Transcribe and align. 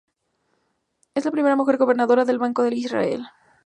Es 1.13 1.25
la 1.25 1.29
primera 1.29 1.55
mujer 1.55 1.77
gobernadora 1.77 2.25
del 2.25 2.39
Banco 2.39 2.63
de 2.63 2.73
Israel. 2.75 3.27